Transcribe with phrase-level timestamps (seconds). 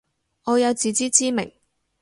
[0.45, 1.53] 我有自知之明